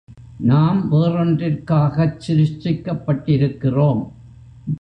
[0.41, 4.03] நாம் வேறொன்றிற்காகச் சிருஷ்டிக்கப்பட்டிருக்கிறோம்.